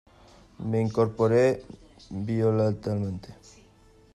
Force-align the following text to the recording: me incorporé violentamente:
me 0.65 0.81
incorporé 0.81 1.61
violentamente: 2.09 3.29